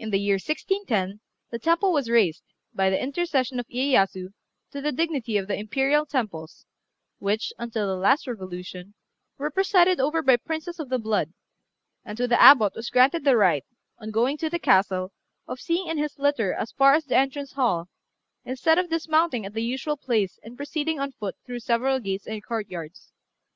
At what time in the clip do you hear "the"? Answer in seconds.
0.10-0.18, 1.52-1.60, 2.90-3.00, 4.80-4.90, 5.46-5.54, 7.86-7.94, 10.88-10.98, 12.26-12.42, 13.22-13.36, 14.50-14.58, 17.04-17.14, 19.54-19.62